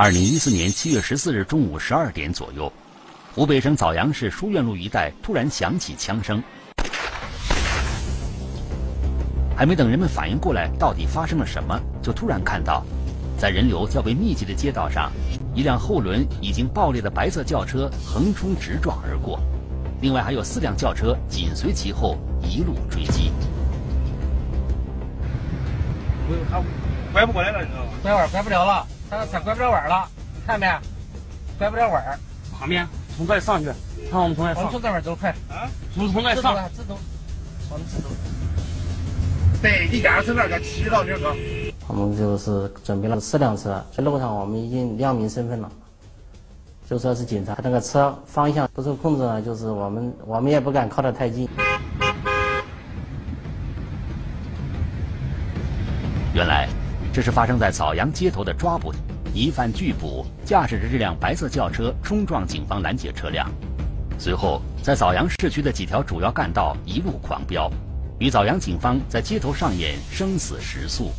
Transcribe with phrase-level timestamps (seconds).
[0.00, 2.72] 二零一四年七月十四日中午十二点左右，
[3.34, 6.40] 湖北省枣阳市书院路一带突然响起枪声。
[9.56, 12.86] 还没等人们反应过来到底发生了什么，就突然看到，
[13.36, 15.10] 在人流较为密集的街道上，
[15.52, 19.40] 一辆后轮已经爆裂的白色轿车横冲直撞而过，
[20.00, 23.32] 另外还有四辆轿车紧随其后一路追击。
[26.48, 26.62] 他
[27.12, 27.90] 拐不过来了，你知道吗？
[28.00, 30.08] 拐弯拐不了了，他车拐不了弯了，
[30.46, 30.66] 看没？
[31.58, 32.18] 拐不了弯。
[32.58, 33.70] 旁边从这上去，
[34.10, 34.64] 看我们从这上。
[34.64, 35.30] 我们从这边走，快！
[35.48, 36.54] 啊，从从这上。
[36.74, 36.98] 直走，
[37.70, 38.08] 我们直走。
[39.62, 41.34] 对，你压车那个骑到这个。
[41.86, 45.70] 我们就是准备了四辆车，在路上我们已经亮明身份了，
[46.88, 47.56] 就说是警察。
[47.62, 51.48] 那个车方向不受控制呢，就是我们我们也不敢靠得太近。
[56.34, 56.68] 原来，
[57.12, 58.92] 这是发生在枣阳街头的抓捕，
[59.34, 63.50] 疑犯拒捕，驾驶着这辆白色轿车冲撞警方拦截车辆，
[64.18, 67.68] 随后在枣阳市区的几条主要干道一路狂飙。
[68.20, 71.10] 与枣阳警方在街头上演生死时速。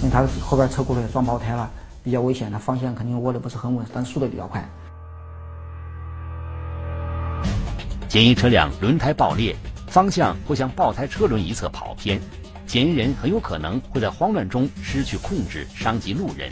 [0.00, 1.70] 因为他后边车过来撞爆胎了，
[2.04, 4.66] 比较危险，他方向肯定握的不是很稳，但速度比较快。
[8.08, 9.54] 嫌疑车辆轮胎爆裂，
[9.86, 12.18] 方向会向爆胎车轮一侧跑偏，
[12.66, 16.50] 嫌疑人很有可能会在慌乱中失去控制，伤及路人。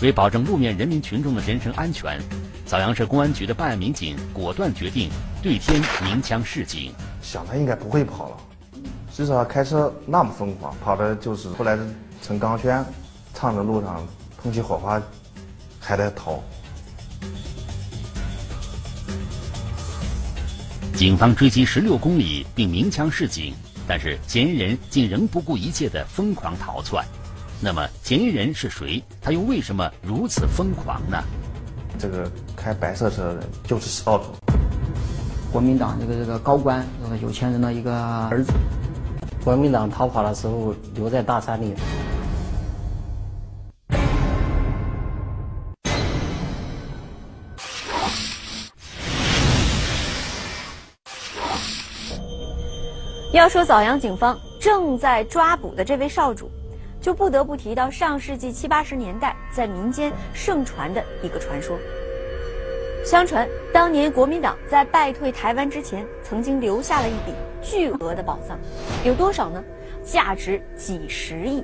[0.00, 2.20] 为保证路面人民群众的人身安全，
[2.64, 5.10] 枣阳市公安局的办案民警果断决定
[5.42, 6.94] 对天鸣枪示警。
[7.20, 8.36] 想他应该不会跑了，
[9.12, 11.76] 至少他开车那么疯狂，跑的就是后来
[12.22, 12.84] 陈刚轩，
[13.34, 14.06] 唱着路上
[14.40, 15.02] 碰起火花，
[15.80, 16.40] 还在逃。
[20.96, 23.52] 警方追击十六公里并鸣枪示警，
[23.86, 27.04] 但是嫌疑人竟仍不顾一切的疯狂逃窜。
[27.60, 29.04] 那么嫌疑人是谁？
[29.20, 31.22] 他又为什么如此疯狂呢？
[31.98, 34.24] 这个开白色车的人就是少主，
[35.52, 37.94] 国民党这个这个高官，这个有钱人的一个
[38.30, 38.50] 儿子。
[39.44, 41.74] 国民党逃跑的时候留在大山里。
[53.36, 56.50] 要说枣阳警方正在抓捕的这位少主。
[57.02, 61.78] 就不得不提到上世纪七八十年代在民间盛传的一个传说。
[63.04, 67.32] 相传当年国民党在败退台湾之前，曾经留下了一笔
[67.62, 68.58] 巨额的宝藏，
[69.04, 69.62] 有多少呢？
[70.02, 71.62] 价值几十亿。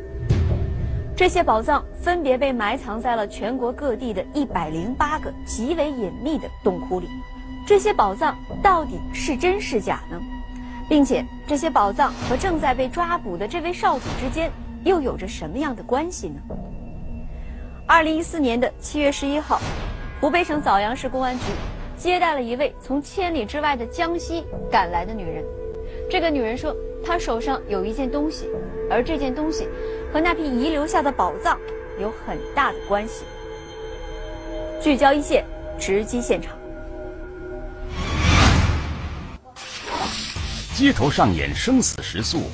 [1.17, 7.09] 这些宝藏分别被埋藏在了全国各地的一百零八个极为隐秘的洞窟里。
[7.67, 10.21] 这些宝藏到底是真是假呢？
[10.89, 14.51] 并且这些宝藏和正在被抓捕的这位少主之间。
[14.85, 16.41] 又有着什么样的关系呢？
[17.87, 19.61] 二零一四年的七月十一号，
[20.19, 21.45] 湖北省枣阳市公安局
[21.95, 25.45] 接待了一位从千里之外的江西赶来的女人。
[26.11, 26.75] 这个女人说，
[27.05, 28.49] 她手上有一件东西，
[28.91, 29.69] 而这件东西
[30.11, 31.61] 和那批遗留下的宝藏
[32.01, 33.27] 有很大的关系。
[34.81, 35.45] 聚焦一线，
[35.79, 36.57] 直击现场。
[40.75, 42.51] 街头上演生死时速。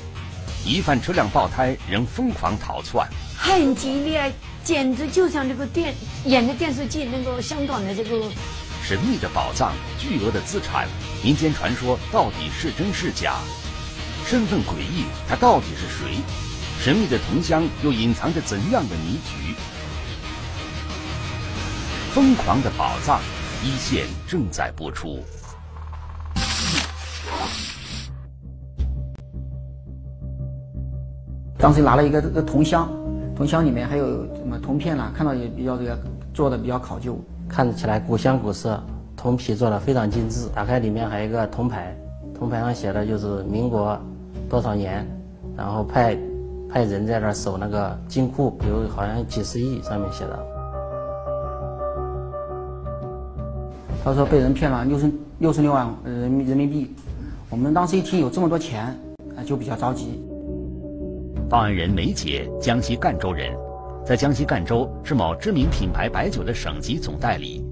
[0.65, 3.07] 疑犯车辆爆胎，仍疯狂逃窜，
[3.37, 4.31] 很激烈，
[4.61, 8.29] 简直就像这个电演的电视剧那个香港的这个
[8.83, 10.85] 神秘的宝藏、巨额的资产，
[11.23, 13.35] 民间传说到底是真是假？
[14.27, 16.17] 身份诡异，他到底是谁？
[16.83, 19.55] 神秘的同乡又隐藏着怎样的谜局？
[22.13, 23.21] 疯狂的宝藏，
[23.63, 25.23] 一线正在播出。
[31.59, 32.89] 当时拿了一个这个铜箱，
[33.35, 34.05] 铜箱里面还有
[34.37, 35.99] 什么铜片啦，看到也比较这个
[36.33, 38.81] 做的比较考究，看起来古香古色，
[39.17, 40.47] 铜皮做的非常精致。
[40.55, 41.93] 打开里面还有一个铜牌，
[42.33, 43.99] 铜牌上写的就是民国
[44.49, 45.05] 多少年，
[45.57, 46.17] 然后派
[46.69, 50.39] 派人在那守那个金库，有好像几十亿上面写的。
[54.01, 56.95] 他说被人骗了六十六十六万人民人民币，
[57.49, 58.97] 我们当时一听有这么多钱，
[59.35, 60.23] 啊就比较着急。
[61.49, 63.51] 报案人梅姐，江西赣州人，
[64.05, 67.65] 在江西赣州是某知名品牌白酒的省级总代理。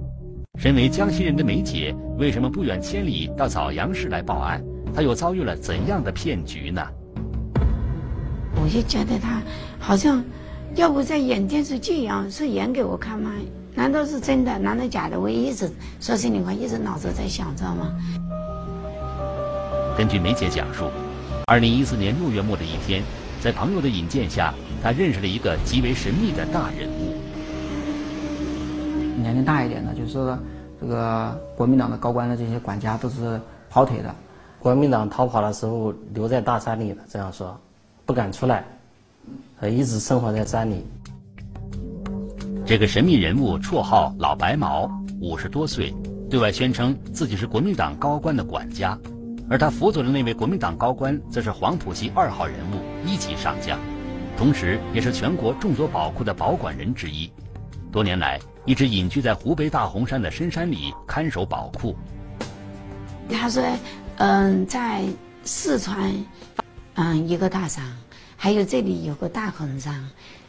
[0.58, 4.64] 身为江西人的梅姐，为什么不远千里到枣阳市来报案？
[4.96, 6.82] 她又遭遇了怎样的骗局呢？
[8.60, 9.44] 我就觉得他
[9.78, 10.26] 好像，
[10.74, 13.32] 要不在演电视剧一样，是演给我看吗？
[13.76, 14.58] 难道是真的？
[14.58, 15.20] 难道假的？
[15.20, 15.70] 我一直
[16.00, 17.96] 说心里话，一直脑子在想，知道吗？
[19.96, 20.90] 根据梅姐讲述，
[21.46, 23.04] 二零一四年六月末的一天，
[23.42, 27.16] 在朋友的引荐下，他认识了一个极为神秘的大人物。
[29.22, 30.38] 年龄大一点的，就是说
[30.80, 33.40] 这个国民党的高官的这些管家都是
[33.70, 34.14] 跑腿的。
[34.60, 37.58] 国民党逃跑的时候留在大山里的，这样说，
[38.06, 38.66] 不敢出来，
[39.60, 40.86] 呃，一直生活在山里。
[42.66, 44.92] 这个神秘人物绰号“老白毛”，
[45.22, 45.94] 五十多岁，
[46.30, 48.98] 对外宣称自己是国民党高官的管家。
[49.50, 53.80] 而他辅佐的那位国民党高官，则是黄埔系二号人物、一级上将，
[54.38, 57.32] 同时也是全国众多宝库的保管人之一。
[57.90, 61.96] 多年来，一直隐居在湖北大洪山的深山里看守宝库。
[63.30, 63.64] 他说
[64.20, 65.06] ：“嗯，在
[65.46, 66.14] 四川，
[66.96, 67.86] 嗯，一个大山，
[68.36, 70.06] 还有这里有个大洪山，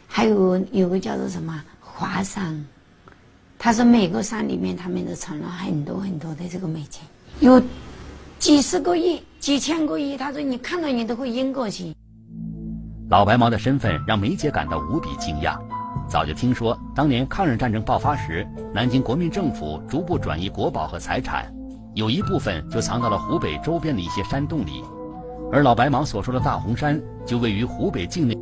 [0.07, 2.65] 还有有个叫做什么华山。
[3.57, 7.01] 他说每个山里面他们都藏了很多很多的这个美金，
[7.39, 7.63] 有。”
[8.39, 11.93] 几十个亿、几千个亿，他说你看到你都会晕过去。
[13.09, 15.59] 老白毛的身份让梅姐感到无比惊讶。
[16.07, 21.53] 早就听说，当年抗日战争爆发时，南京国民政府逐步转移国宝和财产，
[21.93, 24.85] 有一部分就藏到了湖北周边的一些山洞里。
[25.51, 28.37] 而老白毛所说的大红山，就位于湖北境内。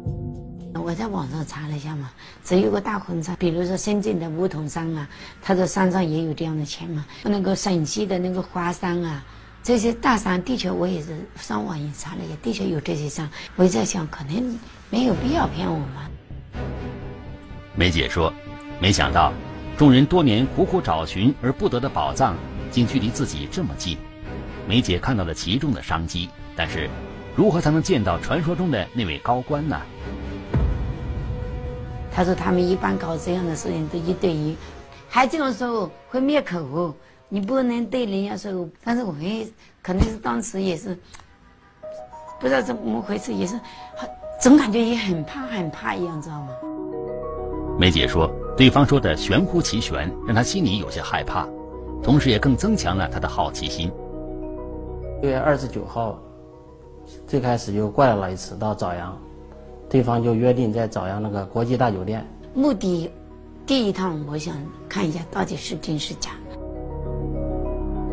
[0.75, 2.11] 我在网上查了一下嘛，
[2.43, 5.09] 只有个大红山，比如说深圳的梧桐山啊，
[5.41, 7.03] 它的山上也有这样的钱嘛。
[7.23, 9.25] 那个陕西的那个华山啊。
[9.67, 13.29] 这些大山的确，我也是上网也查了一下，的确有这些山。
[13.57, 14.57] 我在想，可能
[14.89, 15.89] 没有必要骗我们。
[17.75, 18.31] 梅姐说
[18.79, 19.33] ：“没想到，
[19.77, 22.33] 众人多年苦苦找寻而不得的宝藏，
[22.71, 23.97] 竟距离自己这么近。”
[24.65, 26.89] 梅姐看到了其中的商机，但是，
[27.35, 29.77] 如何才能见到传说中的那位高官呢？
[32.09, 34.55] 他说：“他们一般搞这样的事情都一对一，
[35.09, 36.95] 还这种时候会灭口。”
[37.29, 39.45] 你不能对人家说，但是我也
[39.81, 40.97] 可能是当时也是
[42.39, 43.59] 不知道怎么回事，也是
[44.39, 46.49] 总感觉也很怕很怕一样，知道吗？
[47.77, 51.45] 梅姐说，对方说的玄乎其玄，让她心里有些害怕，
[52.01, 53.91] 同时也更增强了她的好奇心。
[55.21, 56.17] 六月二十九号，
[57.27, 59.17] 最开始就过来了一次到枣阳，
[59.89, 62.25] 对方就约定在枣阳那个国际大酒店。
[62.53, 63.11] 目的，
[63.65, 64.55] 第一趟我想
[64.87, 66.31] 看一下到底是真是假。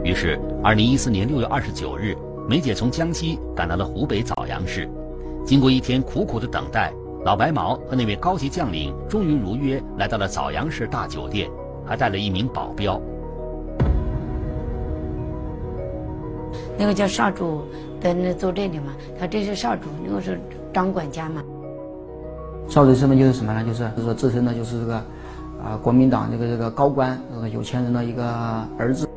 [0.04, 2.14] 于是，二零一四年六月二十九日，
[2.46, 4.86] 梅姐从江西赶到了湖北枣阳市。
[5.46, 6.92] 经过一天苦苦的等待，
[7.24, 11.50] 老白毛和那位高级将领终于如约来到了枣阳市大酒店，
[11.86, 13.00] 还带了一名保镖。
[16.76, 17.62] 那个叫少主
[17.98, 20.38] 在那坐这里嘛，他这是少主，那个是
[20.70, 21.42] 张管家嘛。
[22.68, 23.64] 少主身份就是什么呢？
[23.64, 24.96] 就是就是说自身呢就是这个
[25.64, 28.22] 啊国民党这个这个高官，这个有钱人的一个
[28.78, 29.08] 儿子。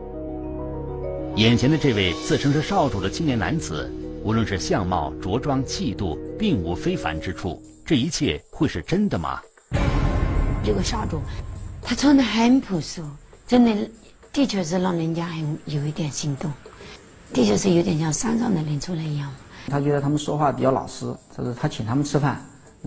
[1.38, 3.88] 眼前的这位自称是少主的青年男子，
[4.24, 7.62] 无论是相貌、着装、气度，并无非凡之处。
[7.86, 9.40] 这一切会是真的吗？
[10.64, 11.22] 这个少主，
[11.80, 13.04] 他穿的很朴素，
[13.48, 13.88] 真的，
[14.34, 16.52] 的确是让人家很有一点心动，
[17.32, 19.32] 的确是有点像山上的人出来一样。
[19.68, 21.06] 他觉得他们说话比较老实，
[21.38, 22.44] 就是他请他们吃饭，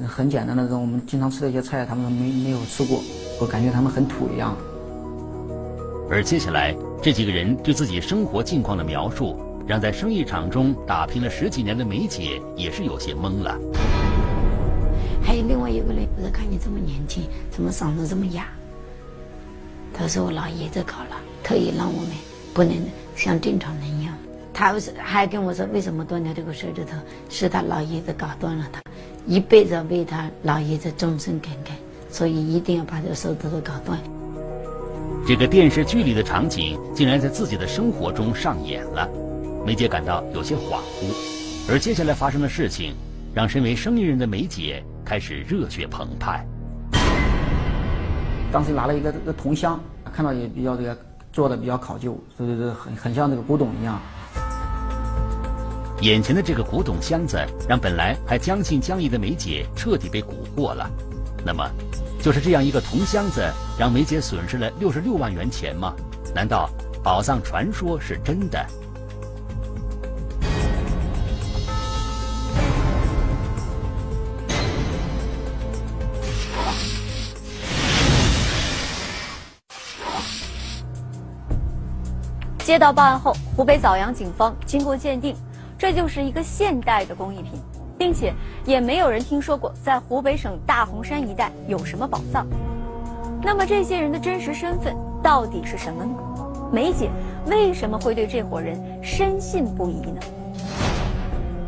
[0.09, 3.01] 很简单的这种我们经常吃的一些菜，他们没没有吃过，
[3.41, 4.57] 我感觉他们很土一样。
[6.11, 6.77] 而接下来。
[7.03, 9.35] 这几个人对自己生活近况的描述，
[9.67, 13.59] 让在生意场中打拼了十几年的梅姐也是有些懵了。
[15.23, 18.49] 还有另外一个人，我说看你这么年轻，怎么嗓子这么哑？
[19.95, 22.11] 他说我老爷子搞了，特意让我们
[22.53, 22.77] 不能
[23.17, 24.15] 像正常人一样。
[24.53, 26.99] 他还跟我说，为什么断掉这个手指头？
[27.31, 28.83] 是他老爷子搞断了，他
[29.27, 31.75] 一辈子为他老爷子终身耿耿，
[32.11, 33.99] 所以一定要把这个手指头搞断。
[35.27, 39.09] 这个电视剧里的场景竟然在自己的生活中上演了，
[39.65, 41.71] 梅姐感到有些恍惚。
[41.71, 42.95] 而接下来发生的事情，
[43.33, 46.45] 让身为生意人的梅姐开始热血澎湃。
[48.51, 49.79] 当时拿了一个这个铜箱，
[50.13, 50.99] 看到也比较这个
[51.33, 54.01] 做的比较考究，所以是很很像这个古董一样。
[56.01, 60.91] 眼前的这个古董箱子，让本来还将信将疑的梅姐彻底被蛊惑了。
[61.45, 61.69] 那么？
[62.23, 63.43] 就是这样一个铜箱子，
[63.79, 65.95] 让梅姐损失了六十六万元钱吗？
[66.35, 66.69] 难道
[67.03, 68.63] 宝藏传说是真的？
[82.59, 85.35] 接到报案后，湖北枣阳警方经过鉴定，
[85.79, 87.53] 这就是一个现代的工艺品。
[88.01, 88.33] 并且
[88.71, 92.47] 也没有人听说过在湖北省大洪山一带有什么宝藏。
[93.43, 96.13] 那么这些人的真实身份到底是什么呢？
[96.71, 97.11] 梅姐
[97.47, 100.21] 为什么会对这伙人深信不疑呢？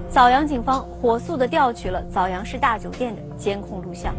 [0.09, 4.15] 枣阳警方火速地调取了枣阳市大酒店的监控录像。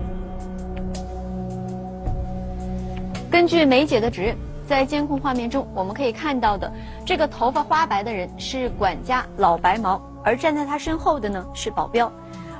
[3.32, 4.36] 根据梅姐的指认，
[4.68, 6.70] 在监控画面中，我们可以看到的
[7.06, 12.12] 这个头发花白的人是管家老白毛，而站在他身后的呢是保镖，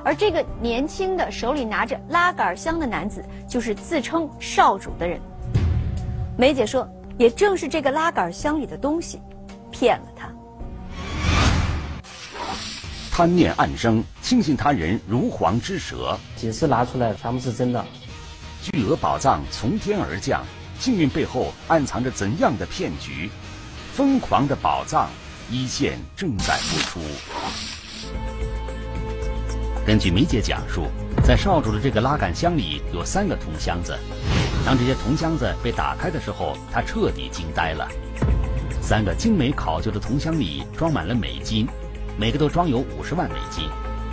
[0.04, 5.18] 而这个年轻的手里拿着拉杆箱的男子就是自称少主的人。
[6.36, 9.22] 梅姐说，也正是这个拉杆箱里的东西，
[9.70, 10.30] 骗了她。
[13.10, 16.18] 贪念暗生，轻信他人如簧之舌。
[16.36, 17.82] 几次拿出来全部是真的，
[18.60, 20.44] 巨额宝藏从天而降，
[20.78, 23.30] 幸运背后暗藏着怎样的骗局？
[23.94, 25.08] 疯狂的宝藏
[25.48, 27.00] 一线正在播出。
[29.86, 30.86] 根据梅姐讲述，
[31.22, 33.94] 在少主的这个拉杆箱里有三个铜箱子，
[34.64, 37.86] 当这些铜箱子被打开的时候，他彻底惊呆了。
[38.80, 41.68] 三个精美考究的铜箱里装满了美金。
[42.16, 43.68] 每个都装有五十万美金，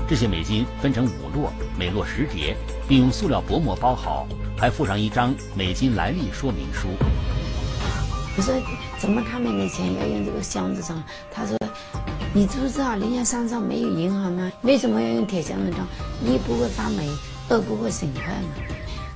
[0.09, 1.49] 这些美金分成五摞，
[1.79, 6.89] 每摞十叠，并用塑料薄膜包好，还附上一张美金来历说明书。
[9.01, 11.03] 怎么他们的钱要用这个箱子装？
[11.33, 11.57] 他说
[12.35, 14.51] 你知不知道人家山上没有银行吗？
[14.61, 15.87] 为什么要用铁箱子装？
[16.23, 17.09] 一不会发霉，
[17.49, 18.49] 二不会损坏嘛。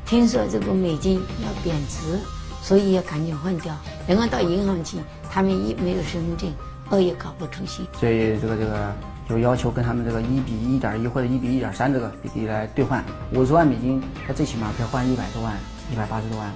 [0.03, 2.19] 听说这个美金要贬值，
[2.63, 3.77] 所以要赶紧换掉。
[4.07, 4.97] 然后到银行去，
[5.29, 6.51] 他们一没有身份证。
[6.89, 8.95] 二也搞不出去，所以这个这个
[9.29, 13.03] 就要求跟他们这个一比一点一或者一比一点三这个比例来兑换。
[13.33, 15.55] 五十万美金，他最起码可以换一百多万，
[15.91, 16.51] 一百八十多万，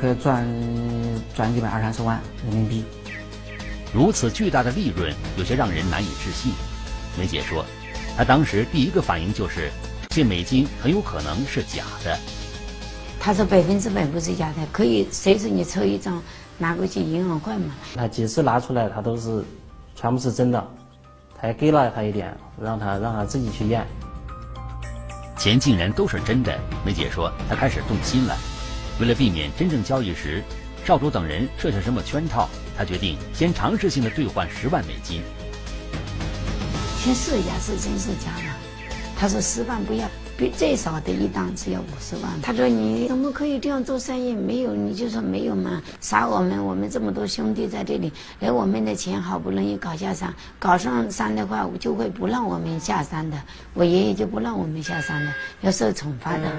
[0.00, 0.46] 可以赚
[1.34, 2.84] 赚一百二三十万人民币。
[3.92, 6.52] 如此巨大的利润，有些让人难以置信。
[7.18, 7.64] 梅姐说，
[8.16, 9.70] 她当时第一个反应就是，
[10.10, 12.18] 这美金很有可能是假的。
[13.18, 16.22] 他说百分之百不是假的，可以随时你抽一张。
[16.58, 17.74] 拿过去银行换嘛？
[17.94, 19.44] 他几次拿出来，他都是
[19.94, 20.66] 全部是真的。
[21.38, 23.86] 他也给了他一点，让他让他自己去验。
[25.36, 28.34] 钱竟然都是真的，梅姐说她开始动心了。
[29.00, 30.42] 为了避免真正交易时
[30.84, 35.22] 少主等人设下什么圈套，他决定先尝试性的兑换十万美金。
[36.98, 38.44] 先试一下是真是假的。
[39.18, 40.08] 他说十万不要。
[40.54, 42.30] 最少的一档只要五十万。
[42.42, 44.34] 他说：“你怎么可以这样做生意？
[44.34, 46.62] 没有你就说没有嘛，杀我们！
[46.62, 53.38] 我们这么多兄弟在这里，来我们的钱好不容易搞下山，搞上山的话就会不让我们下山的。
[53.72, 56.52] 我爷爷就不让我们下山的，要受惩罚的。”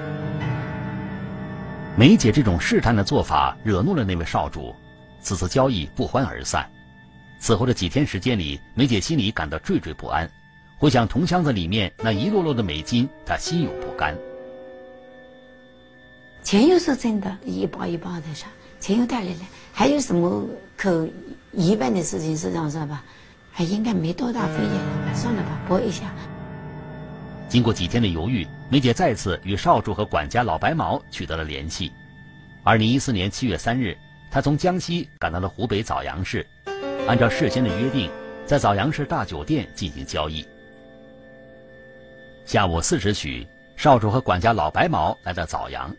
[1.98, 4.72] 梅姐这种试探的做法惹怒了那位少主，
[5.20, 6.64] 此次交易不欢而散。
[7.40, 10.30] 此后的几天时间里，梅姐心里感到惴惴不安。
[10.76, 14.16] 回想铜箱子里面那一摞摞的美金，她心有不甘。
[16.40, 18.46] 钱又是真的，一包一包的啥，
[18.78, 19.40] 钱又带来了，
[19.72, 21.08] 还有什么可
[21.50, 23.02] 疑问的事情是这样说吧？
[23.50, 25.14] 还应该没多大风险的吧？
[25.14, 26.04] 算了吧，搏一下。
[27.48, 31.90] 经过几天的犹豫，梅姐再次与少主和管家老白毛取得了联系。
[32.62, 33.96] 二零一四年七月三日，
[34.30, 36.46] 他从江西赶到了湖北枣阳市，
[37.06, 38.10] 按照事先的约定，
[38.44, 40.46] 在枣阳市大酒店进行交易。
[42.44, 45.94] 下午四时许，少主和管家老白毛来到枣阳。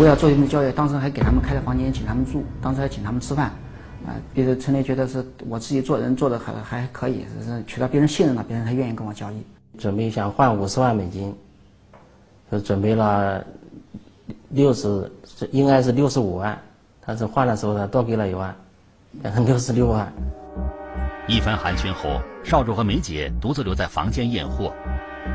[0.00, 3.48] 我要做一份交易，当时还给他们开了房间，请他们住，当时还请他们吃饭，
[4.06, 9.44] 啊，别人陈雷觉得是我自己做人做的还还可以，是取得别人信任了，别人才愿意跟我交易。
[9.78, 11.34] 准备想换五十万美金，
[12.50, 13.44] 就准备了。
[14.48, 15.10] 六十，
[15.52, 16.58] 应该是六十五万，
[17.04, 18.56] 但是换的时候呢多给了一万，
[19.20, 20.10] 变成六十六万。
[21.28, 24.72] 一番寒暄后，少主和梅姐独自留在房间验货。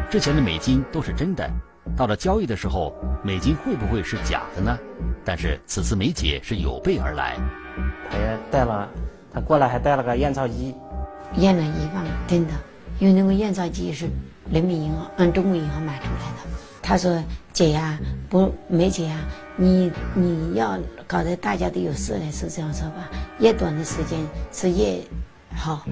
[0.10, 1.48] 之前的美金都是真的，
[1.96, 4.78] 到了交易的时候，美金会不会是假的呢？
[5.24, 7.36] 但是此次梅姐是有备而来，
[8.10, 8.88] 她也带了，
[9.34, 10.76] 她过来还带了个验钞机，
[11.36, 12.54] 验了一万，真的，
[13.00, 14.08] 因为那个验钞机是
[14.52, 16.58] 人民银行，嗯，中国银行买出来的。
[16.82, 17.98] 她说：“姐呀，
[18.30, 19.18] 不，梅姐呀，
[19.56, 20.78] 你你要
[21.08, 23.10] 搞得大家都有事了，是这样说吧？
[23.40, 24.20] 越短的时间
[24.52, 25.00] 是越
[25.56, 25.84] 好，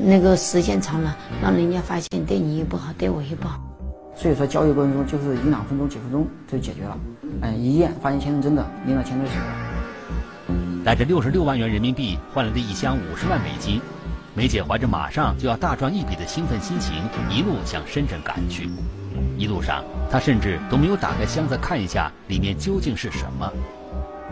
[0.00, 3.60] 那个时间长了，让人家发现对你也不好，对我也不好。
[4.20, 6.98] 所以说交易过程中就是一两分钟、几分钟就解决了。
[7.40, 10.84] 嗯，一验发现钱是真的，领了钱就走了。
[10.84, 13.80] 带着六十六万元人民币换来的一箱五十万美金，
[14.34, 16.96] 梅姐怀着马上就要大赚一笔的兴奋心情，
[17.30, 18.68] 一路向深圳赶去。
[19.36, 23.52] 一路上。”她甚至都没有打开箱子看一下里面究竟是什么。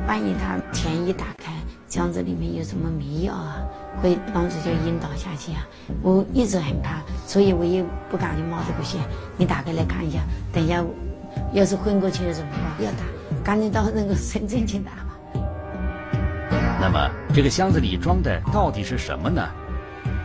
[0.06, 1.52] 万一他钱一打开，
[1.88, 3.56] 箱子里面有什么迷药啊，
[4.02, 5.66] 会当时就晕倒下去啊！
[6.02, 9.00] 我一直很怕，所以我也不敢去冒这个险。
[9.36, 10.20] 你打开来看一下，
[10.52, 10.84] 等一下
[11.52, 12.86] 要是昏过去了怎么办？
[12.86, 12.98] 要打，
[13.42, 15.40] 赶紧到那个深圳去打吧。
[16.80, 19.42] 那么这个箱子里装的到底是什么呢？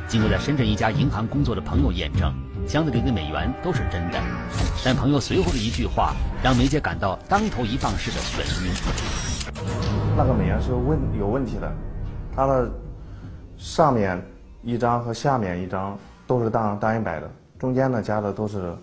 [0.08, 2.32] 经过在深圳一家银行工作的朋友验证，
[2.68, 4.20] 箱子里的美元都是真的。
[4.84, 6.14] 但朋友随后的一句话，
[6.44, 9.31] 让梅姐感到当头一棒似的眩晕。
[10.18, 11.72] 那个美元是问有问题的，
[12.36, 12.70] 它的
[13.58, 14.22] 上面
[14.62, 18.76] 一张和下面一张都是当当一百的，中间呢加的都是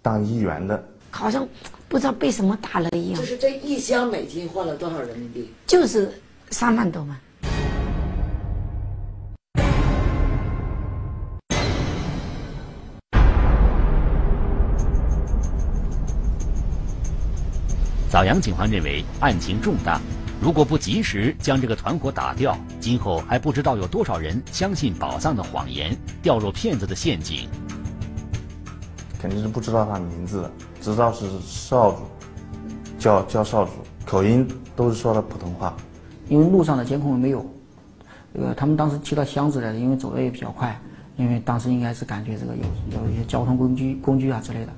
[0.00, 0.82] 当一元的。
[1.10, 1.46] 好像
[1.88, 3.26] 不知道被什么打了一样就。
[3.26, 5.52] 是这一箱美金换了多少人民币？
[5.66, 6.10] 就是
[6.50, 7.18] 三万多嘛。
[18.08, 20.00] 枣阳警方认为案情重大，
[20.44, 27.48] 如果不及时将这个团伙打掉，今后还不知道有多少人相信宝藏的谎言，掉入骗子的陷阱。
[29.18, 32.02] 肯定是不知道他名字的，知道是少主，
[32.98, 33.70] 叫叫少主，
[34.04, 34.46] 口音
[34.76, 35.74] 都是说的普通话。
[36.28, 37.42] 因为路上的监控没有，
[38.34, 40.78] 这个他们当时提到箱子的，因为走的也比较快，
[41.16, 42.62] 因为当时应该是感觉这个有
[43.00, 44.72] 有一些交通工具工具啊之类的。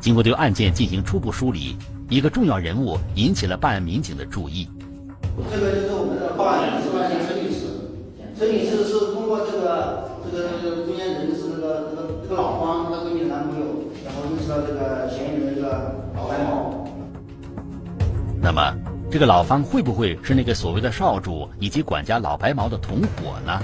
[0.00, 1.76] 经过对案件进行初步梳理，
[2.10, 4.68] 一个重要人物引起了办案民警的注意。
[5.48, 7.06] 这个就是我们的报案人，是吧？
[7.06, 7.86] 陈女士，
[8.36, 13.64] 陈女士是通过这个这个这个中间人是这个这个这个老方，她闺蜜的男朋友，
[14.04, 16.84] 然后认识了这个嫌疑人这个老白毛。
[18.42, 18.74] 那么，
[19.08, 23.62] 这个老方会不会是那个所谓的少主以及管家老白毛的同伙呢？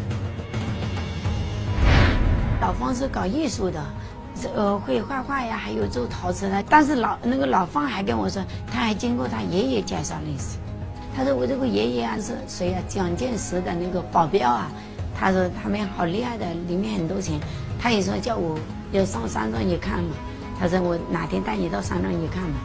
[2.60, 4.05] 老方是搞艺术的，这
[4.54, 6.62] 呃会画画呀，还有做陶瓷的。
[6.68, 10.58] 但是老那个老方还跟我说，他还经过他爷爷介绍认识。
[11.16, 12.82] 他说我这个爷爷啊是谁啊？
[12.86, 14.70] 蒋介石的那个保镖啊。
[15.18, 17.40] 他说他们好厉害的，里面很多钱。
[17.78, 18.58] 他也说叫我
[18.92, 20.10] 要上山庄去看嘛。
[20.60, 22.58] 他说我哪天带你到山庄去看嘛。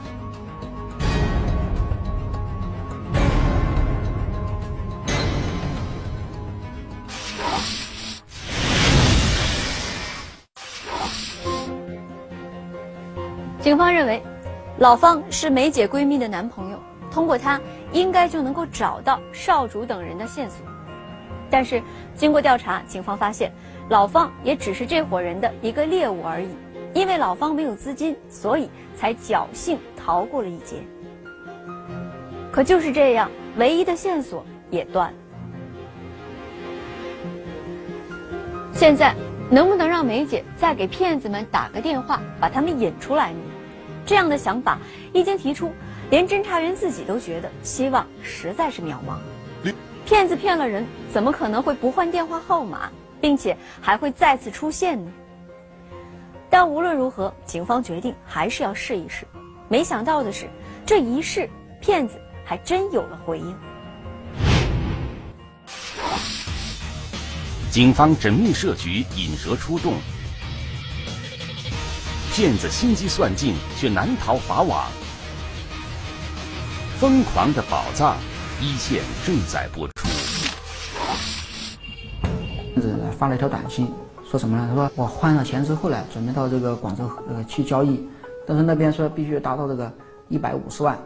[13.62, 14.24] 警方认为，
[14.80, 16.80] 老方是梅姐闺蜜的男朋友，
[17.12, 20.66] 通过他应该就能够找到少主等人的线索。
[21.48, 21.80] 但是
[22.16, 23.52] 经过调查，警方发现
[23.88, 26.48] 老方也只是这伙人的一个猎物而已。
[26.94, 30.78] 因为老方没有资金，所以才侥幸逃过了一劫。
[32.52, 35.18] 可就是这样，唯一的线索也断了。
[38.74, 39.16] 现在
[39.52, 43.40] 能不能让梅姐再给骗子们打个电话，把他们引出来呢？
[44.06, 44.78] 这样的想法
[45.14, 45.72] 一经提出，
[46.10, 49.18] 连侦查员自己都觉得希望实在是渺茫。
[50.06, 55.12] 骗子骗了人，怎么可能会不换电话号码，并且还会再次出现呢？
[56.50, 59.26] 但无论如何，警方决定还是要试一试。
[59.70, 60.50] 没想到的是，
[60.86, 63.56] 这一试，骗子还真有了回应。
[67.70, 69.94] 警方缜密设局，引蛇出洞，
[72.42, 74.90] 骗子心机算尽，却难逃法网。
[77.00, 78.18] 疯狂的宝藏，
[78.60, 79.94] 一线正在播出。
[82.82, 83.88] 是发了一条短信，
[84.28, 84.66] 说什么呢？
[84.68, 88.04] 他说我换了钱之后呢，准备到这个广州呃去交易，
[88.48, 89.94] 但是那边说必须达到这个
[90.28, 90.98] 一百五十万，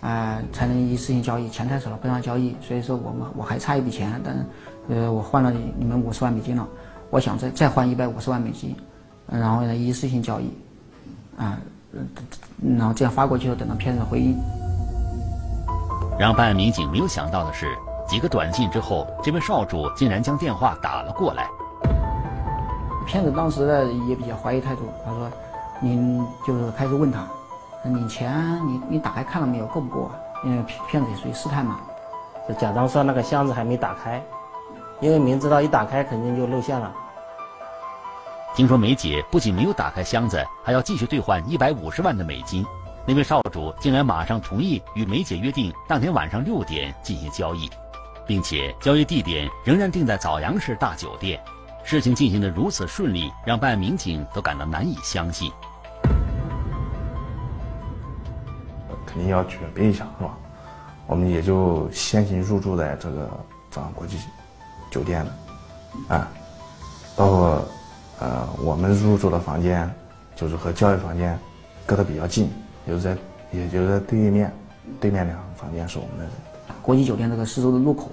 [0.00, 4.44] 啊、才能一次性交易，钱太少了不让交易，所以说我们我还差一笔钱，但是
[4.88, 6.66] 呃我换了你们五十万美金了，
[7.10, 8.74] 我想再再换一百五十万美金，
[9.28, 10.50] 然后呢一次性交易，
[11.40, 11.58] 啊、
[11.92, 12.00] 呃
[12.76, 14.36] 然后这样发过去后，等到骗子回应。
[16.18, 17.66] 让办案民警没有想到的是，
[18.06, 21.48] 几个短信之后，这位少主竟然将电话打了过来。
[23.06, 25.28] 骗子当时呢也比较怀疑态度，他说
[25.80, 27.26] ：“您就是开始问他，
[27.82, 30.14] 你钱你你打开看了没有，够不够啊？
[30.44, 31.80] 因为骗骗子也属于试探嘛。
[32.46, 34.22] 就假装说那个箱子还没打开，
[35.00, 36.92] 因为明知道一打开肯定就露馅了。
[38.54, 42.64] 听说梅姐不仅没有打开箱子，还要继续兑换一百五十万的美金。
[43.06, 47.70] 那位少主竟然马上同意与梅姐约定当天晚上六点进行交易，
[48.26, 51.40] 并且交易地点仍然定在枣阳市大酒店。
[51.82, 55.50] 事情进行的如此顺利，让办案民警都感到难以相信。
[59.06, 60.36] 肯定要准备一下，是吧？
[61.06, 63.28] 我们也就先行入住在这个
[63.70, 64.18] 枣阳国际
[64.90, 65.32] 酒店了，
[66.08, 66.28] 啊，
[67.16, 67.64] 包括
[68.20, 69.90] 呃我们入住的房间，
[70.36, 71.38] 就是和交易房间
[71.86, 72.48] 隔得比较近，
[72.86, 73.16] 也就在
[73.50, 74.52] 也就在对面，
[75.00, 76.32] 对面两个房间是我们的。
[76.82, 78.10] 国际酒店这个四周的入口，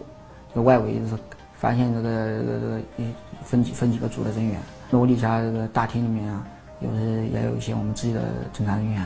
[0.53, 1.13] 这外围就是
[1.59, 2.81] 发现这个这个
[3.43, 4.59] 分几分几个组的人员，
[4.91, 6.45] 楼底下这个大厅里面啊，
[6.79, 8.21] 有时也有一些我们自己的
[8.53, 9.01] 侦查人员，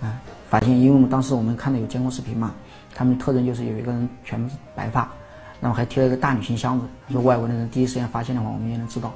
[0.00, 2.52] 啊，发现，因为我们当时我们看到有监控视频嘛，
[2.94, 5.08] 他们特征就是有一个人全部是白发，
[5.60, 6.86] 然后还贴了一个大旅行箱子。
[7.10, 9.12] 说外国的人第一时间发现的话，我们也能知道。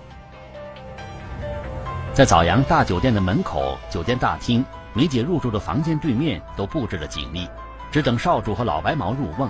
[2.15, 7.49] 在枣阳大酒店的门口、酒店大厅、梅姐入住的房间对面都布置了警力，
[7.91, 9.49] 只等少主和老白毛入瓮。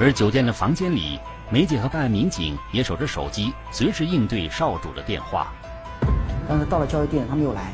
[0.00, 5.52] 而酒店的房间里，梅姐和办案民警也守着手机，随时应对少主的电话。
[6.48, 7.72] 但是到了交易地点，他没有来，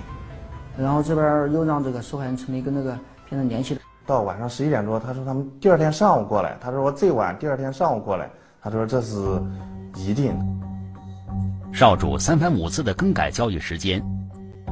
[0.77, 2.95] 然后这边又让这个受害人陈梅跟那个
[3.27, 3.79] 骗子联系。
[4.05, 6.59] 到晚上十一点多，他说他们第二天上午过来。
[6.61, 8.29] 他说我最晚第二天上午过来。
[8.61, 9.17] 他说这是
[9.97, 10.39] 一定。
[11.75, 14.01] 少主三番五次的更改交易时间，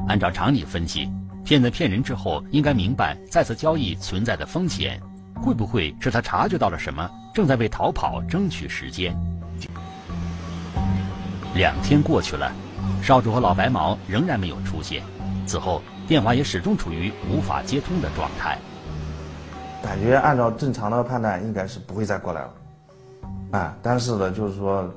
[0.07, 1.11] 按照常理分析，
[1.43, 5.01] 骗子骗人之后应该明白再次交易存在的风险，
[5.35, 9.13] 会不会是他察觉到了什么，正在为逃跑争取时间？
[11.53, 12.49] 两天过去了，
[13.01, 15.03] 少主和老白毛仍然没有出现，
[15.45, 18.57] 此后电话也始终处于无法接通的状态。
[19.83, 22.53] 感觉按照正常的判断，应该是不会再过来了，
[23.51, 24.89] 啊，但是呢，就是说。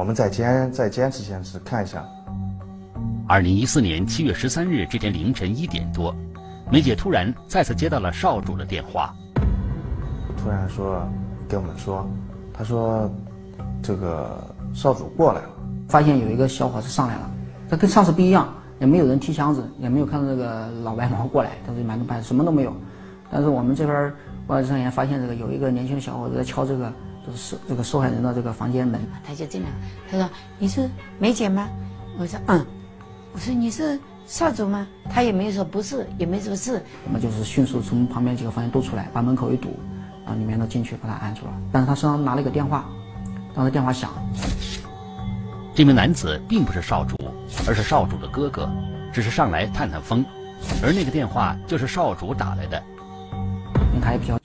[0.00, 2.02] 我们再坚再坚持坚持看一下。
[3.28, 6.16] 二零一四年七月十三日这天凌晨一点多，
[6.72, 9.14] 梅姐突然再次接到了少主的电话，
[10.38, 11.06] 突然说
[11.46, 12.08] 跟我们说，
[12.50, 13.10] 他说
[13.82, 15.50] 这个少主过来了，
[15.86, 17.30] 发现有一个小伙子上来了，
[17.68, 22.74] 他跟上次不一样，也没有人提箱子，也没有看到这个老白毛过来，他说满头白什么都没有，
[23.30, 24.10] 但是我们这边
[24.46, 26.90] 外上也发现这个有一个年轻的小伙子在敲这个。
[27.30, 29.68] 就是这个受害人的这个房间门，他就进来，
[30.10, 31.68] 他说：“你是梅姐吗？”
[32.18, 32.66] 我说：“嗯。”
[33.32, 36.82] 我说：“你是少主吗？”他也没有说不是，也没说是。
[37.06, 39.78] 我们就是迅速从旁边几个房间都出来，把门口一堵，
[40.24, 41.52] 然后里面的进去把他按住了。
[41.70, 42.84] 但是他身上拿了一个电话，
[43.54, 44.10] 当时电话响。
[45.72, 47.16] 这名男子并不是少主，
[47.68, 48.68] 而是少主的哥哥，
[49.12, 50.24] 只是上来探探风，
[50.82, 52.82] 而那个电话就是少主打来的。
[53.92, 54.39] 因为他也比较。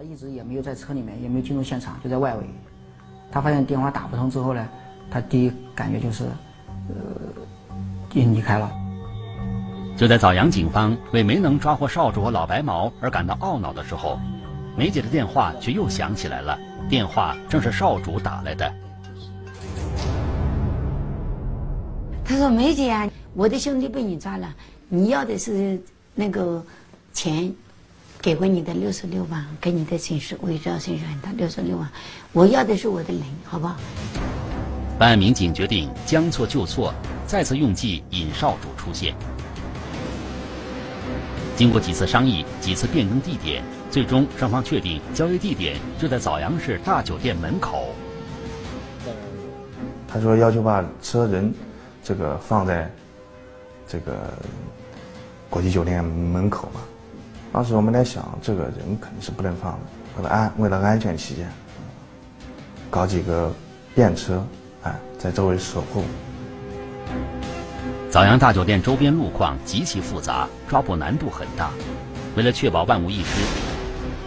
[0.00, 2.44] 他一直也没有在车里面，也没有进入现场，就在外围。
[3.30, 4.66] 他发现电话打不通之后呢，
[5.10, 6.24] 他第一感觉就是，
[6.88, 6.94] 呃，
[8.14, 8.72] 已经离开了。
[9.98, 14.18] 就在枣阳警方为没能抓获少主和老白毛而感到懊恼的时候，
[14.74, 16.58] 梅姐的电话却又响起来了。
[16.88, 18.72] 电话正是少主打来的。
[22.24, 24.48] 他说：“梅姐啊，我的兄弟被你抓了，
[24.88, 25.78] 你要的是
[26.14, 26.64] 那个
[27.12, 27.54] 钱。”
[28.22, 31.90] 给过你的六十六万，给你的损失伪造损失很大，六十六万，
[32.34, 33.74] 我要的是我的人，好不好？
[34.98, 36.92] 办案民警决定将错就错，
[37.26, 39.14] 再次用计引少主出现。
[41.56, 47.88] 经过几次商议，几次变更地点，最终双方确定交易地点就在枣阳市大酒店门口。
[50.06, 51.54] 他说要求把车人
[52.04, 52.90] 这个放在
[53.88, 54.30] 这个
[55.48, 56.82] 国际酒店门口嘛。
[57.52, 59.78] 当时我们在想，这个人肯定是不能放的，
[60.16, 61.48] 为了安为了安全起见，
[62.88, 63.52] 搞几个
[63.92, 64.44] 便车，
[64.84, 66.04] 哎，在周围守护。
[68.08, 71.70] 枣阳大酒店周边路况极其复杂，抓捕难度很大。
[72.36, 73.42] 为了确保万无一失，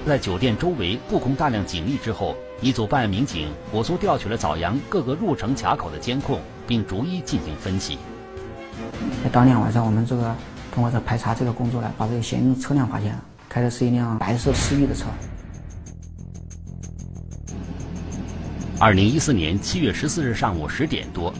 [0.05, 7.97] 在酒店周围布控大量警力之后，一组办案民警火速调取了枣阳各个入城卡口的监控，并逐一进行分析。
[9.23, 10.36] 在当天晚上，我们这个。
[10.73, 15.05] 通过这排查这个工作呢，把这个嫌疑人车辆发现了，开的是一辆白色思域的车。
[18.79, 21.31] 二零一四年七月十四日上午十点多，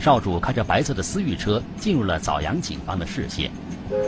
[0.00, 3.48] 少主开着白色的思域车进入了枣阳警方的视线。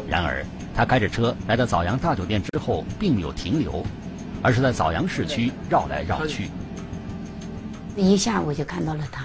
[0.08, 3.86] 然而，他开着车来到枣阳大酒店之后，并没有停留，
[4.42, 6.48] 而是在枣阳市区绕来绕去。
[7.94, 9.24] 一下我就看到了他，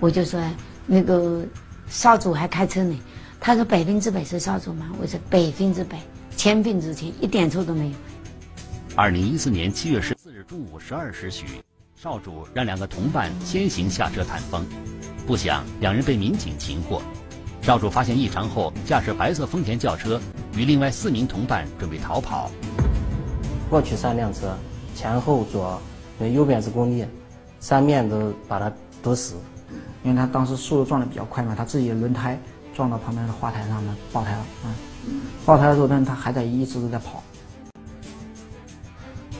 [0.00, 0.40] 我就说
[0.86, 1.44] 那个
[1.88, 2.98] 少主还开车呢。
[3.46, 4.90] 他说百分之百是少主吗？
[4.98, 6.00] 我说百分之百，
[6.34, 7.94] 千分之千，一点错都没有。
[8.96, 11.44] 二零一四年七月十四日中午十二时许，
[11.94, 14.64] 少主让两个同伴先行下车探风，
[15.26, 17.02] 不想两人被民警擒获。
[17.60, 20.18] 少主发现异常后，驾驶白色丰田轿车
[20.56, 22.50] 与另外四名同伴准备逃跑。
[23.68, 24.56] 过去三辆车，
[24.94, 25.78] 前后左，
[26.32, 27.06] 右边是工地，
[27.60, 29.34] 三面都把他堵死，
[30.02, 32.40] 因为他当时速度撞的比较快嘛，他自己的轮胎。
[32.74, 37.22] 撞到旁边的花台上面爆胎了，嗯，爆胎的时候，但是他还在一直都在跑。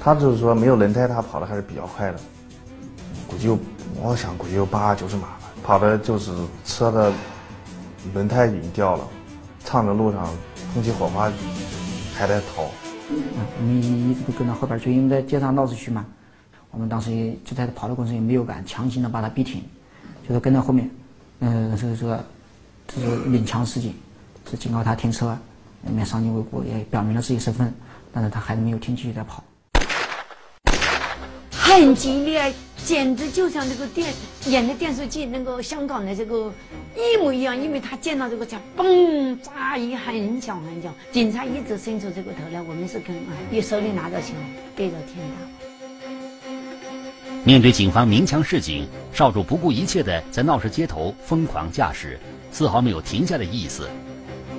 [0.00, 2.20] 他就是说没有轮胎，他跑的还是比较快的，
[3.26, 3.58] 估计有，
[4.02, 5.40] 我想估计有八九十码吧。
[5.62, 6.30] 跑的就是
[6.64, 7.12] 车的
[8.12, 9.08] 轮胎已经掉了，
[9.64, 10.28] 唱着路上
[10.72, 11.32] 喷起火花，
[12.14, 12.66] 还在逃。
[13.10, 13.22] 嗯，
[13.58, 16.04] 我们一一直都跟到后边追，因为在街上闹市区嘛。
[16.70, 19.62] 我们当时也就在跑的过程中也没有敢强行的把他逼停，
[20.28, 20.90] 就是跟在后面，
[21.40, 22.24] 嗯，这个这个。
[22.86, 23.94] 这是领强示警，
[24.50, 25.36] 是警告他停车，
[25.90, 27.72] 面伤筋未果，也表明了自己身份，
[28.12, 29.42] 但是他还是没有停，继续在跑。
[31.50, 34.12] 很激烈，简直就像这个电
[34.46, 36.52] 演的电视剧那个香港的这个
[36.94, 44.36] 一模一样，因为他见到这个枪，嘣，炸一很响很响，警察一直伸出这个头来，我们是跟啊，一手里拿着枪
[44.76, 45.34] 对着天打。
[47.44, 52.18] 面对警方鸣枪示警，少主不顾一切的在闹市街头疯狂驾驶，
[52.54, 53.88] 丝毫没有停下的意思。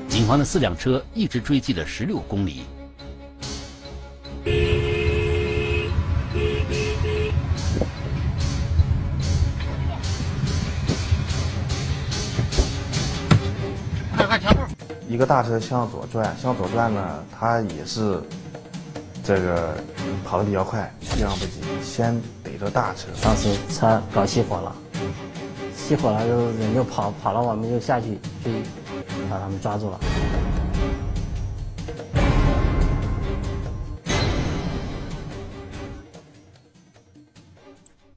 [0.09, 2.63] 警方的四辆车一直追击了十六公里。
[15.07, 18.21] 一个大车向左转，向左转呢，它也是
[19.23, 19.73] 这个
[20.25, 23.07] 跑得比较快，避让不及，先逮着大车。
[23.21, 24.75] 当时车搞熄火了，
[25.87, 28.49] 熄火了就人就跑，跑了我们就下去就
[29.29, 29.99] 把他们抓住了。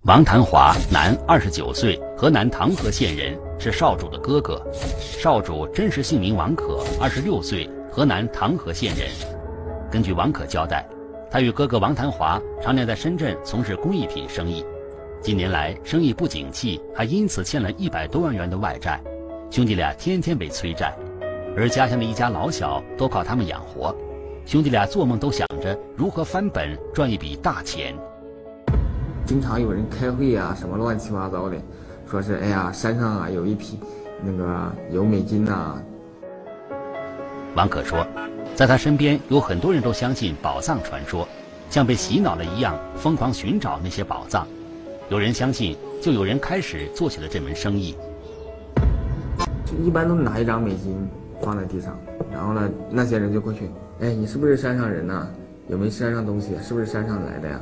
[0.05, 4.67] 王谭华，男，二十九岁，河南唐河县人，是少主的哥哥。
[4.99, 9.11] 少主真实姓名王可，二十六岁，河南唐河县人。
[9.91, 10.89] 根据王可交代，
[11.31, 14.65] 他与哥哥王谭华常年在深圳从事工艺品生意。
[15.21, 19.01] 近年来生意不景气，还因此欠了一百多万元的外债。
[19.51, 20.95] 兄弟俩天天被催债，
[21.57, 23.95] 而家乡的一家老小都靠他们养活。
[24.47, 27.95] 兄弟俩做梦都想着如何翻本赚一笔大钱。
[29.27, 31.57] 经常有人开会啊，什么乱七八糟的，
[32.09, 33.79] 说是哎呀，山上啊有一批
[34.23, 35.77] 那个有美金呐。
[37.55, 38.07] 王可说，
[38.55, 41.27] 在他身边有很多人都相信宝藏传说，
[41.69, 44.47] 像被洗脑了一样疯狂寻找那些宝藏。
[45.11, 47.97] 有人相信，就有人开始做起了这门生意。
[49.83, 50.95] 一般都拿一张美金
[51.41, 51.97] 放在地上，
[52.31, 55.27] 然后呢，那些人就过去，哎，你是不是山上人呐？
[55.69, 56.51] 有没有山上东西？
[56.63, 57.59] 是不是山上来的呀？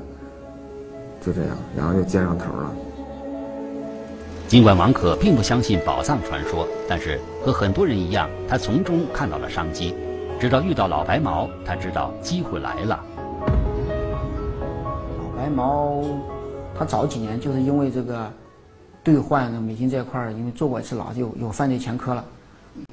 [1.25, 2.75] 就这样，然后就接上头了。
[4.49, 9.95] 尽管王可并不相信宝藏传说，但是和很多人一样，他从中看到了商机。
[10.41, 13.05] 直到遇到老白毛，他知道机会来了。
[15.19, 16.03] 老白毛，
[16.79, 18.31] 他早几年就是因为这个
[19.03, 22.25] 兑换美金这一块儿，因为坐过一次牢，有有犯罪前科了。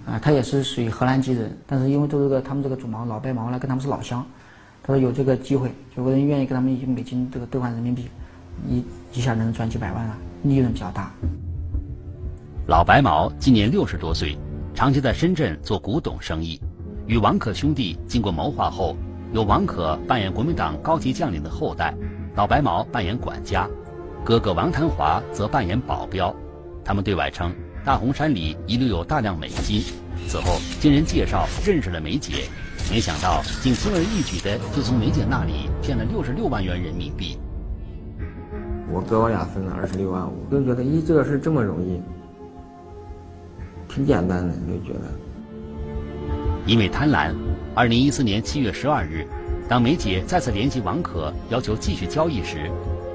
[0.05, 4.25] 啊，他也是属于荷兰籍人，但是因为都这个他们这个主毛老白毛呢，跟他们是老乡，
[4.81, 8.07] 他说有这个机会，有个人愿意跟他们以美金这个兑换人民币。
[8.69, 11.11] 一一下能赚几百万啊，利润比较大。
[12.67, 14.37] 老白毛今年六十多岁，
[14.73, 16.61] 长期在深圳做古董生意。
[17.07, 18.95] 与王可兄弟经过谋划后，
[19.33, 21.93] 由王可扮演国民党高级将领的后代，
[22.35, 23.69] 老白毛扮演管家，
[24.23, 26.33] 哥哥王谭华则扮演保镖。
[26.83, 27.53] 他们对外称
[27.85, 29.83] 大红山里遗留有大量美金。
[30.27, 32.45] 此后经人介绍认识了梅姐，
[32.91, 37.37] 没想到竟轻而易举的就从梅姐那里骗了六十六万元人民币。
[38.91, 42.01] 我哥我俩分了二十六万五，就觉得咦，这个事这么容易，
[43.87, 45.01] 挺简单的，就觉得。
[46.65, 47.33] 因为贪婪，
[47.75, 49.27] 二零一四年七月十二日，
[49.67, 52.69] 当梅姐再次联系王可，要求继续交易时，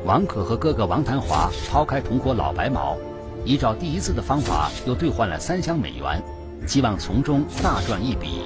[0.04, 2.96] 王可和哥哥王谭华抛开同伙老白毛，
[3.44, 6.22] 依照第一次的方法又兑换了三箱美元，
[6.66, 8.42] 希望从中大赚一笔。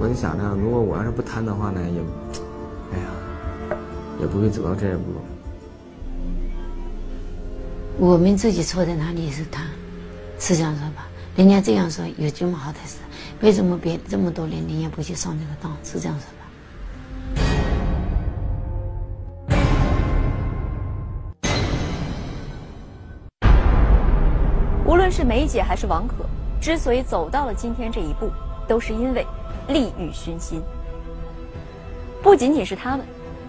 [0.00, 2.00] 我就想着，如果我要是不贪的话呢，也，
[2.96, 3.06] 哎呀。
[4.20, 5.02] 也不会走到这一步。
[7.98, 9.66] 我们自己错在哪里是贪，
[10.38, 11.08] 是这样说吧？
[11.36, 12.98] 人家这样说有这么好的事，
[13.44, 15.70] 为什么别这么多年你也不去上这个当？
[15.84, 16.24] 是这样子
[23.42, 23.52] 吧？
[24.86, 26.24] 无论是梅姐还是王可，
[26.58, 28.30] 之所以走到了今天这一步，
[28.66, 29.26] 都是因为
[29.68, 30.62] 利欲熏心。
[32.22, 33.04] 不仅仅是他们，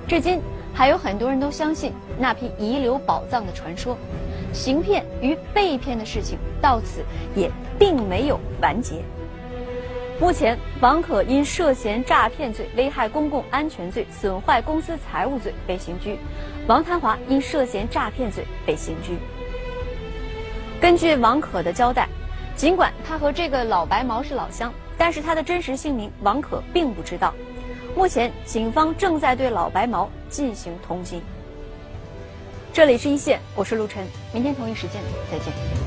[0.09, 0.41] 至今。
[0.73, 3.97] 还有很多人都相信那批遗留宝藏的传说，
[4.51, 7.01] 行骗与被骗的事情到此
[7.33, 9.01] 也并没有完结。
[10.17, 16.15] 目前，王可因涉嫌诈骗罪、危害公共安全罪、损坏公司财物罪被刑拘；
[16.67, 19.17] 王谭华因涉嫌诈骗罪被刑拘。
[20.79, 22.07] 根据王可的交代，
[22.55, 27.33] 尽管他和这个老白毛是老乡，但是他的真实姓名王可并不知道。
[27.93, 31.19] 目前，警方正在对老白毛进行通缉。
[32.71, 35.84] 这里是一线，我是陆晨，明天同一时间再见。